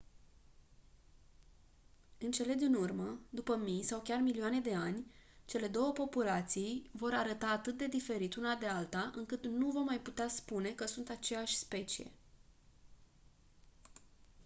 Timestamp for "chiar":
3.99-4.19